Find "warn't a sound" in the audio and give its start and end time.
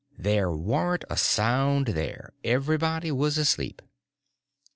0.49-1.89